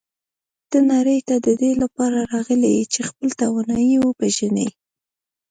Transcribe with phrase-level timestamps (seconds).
[0.69, 4.67] ته نړۍ ته د دې لپاره راغلی یې چې خپلې توانایی وپېژنې.